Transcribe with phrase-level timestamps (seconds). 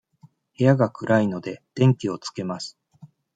[0.57, 2.75] 部屋が暗いので、電気をつけます。